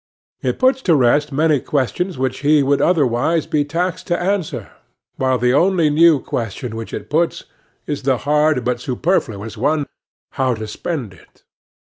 It 0.41 0.57
puts 0.57 0.81
to 0.89 0.95
rest 0.95 1.31
many 1.31 1.59
questions 1.59 2.17
which 2.17 2.39
he 2.39 2.63
would 2.63 2.81
otherwise 2.81 3.45
be 3.45 3.63
taxed 3.63 4.07
to 4.07 4.19
answer; 4.19 4.71
while 5.17 5.37
the 5.37 5.53
only 5.53 5.91
new 5.91 6.19
question 6.19 6.75
which 6.75 6.91
it 6.91 7.07
puts 7.07 7.43
is 7.85 8.01
the 8.01 8.17
hard 8.25 8.65
but 8.65 8.81
superfluous 8.81 9.57
one, 9.57 9.85
how 10.31 10.55
to 10.55 10.65
spend 10.65 11.13
it. 11.13 11.43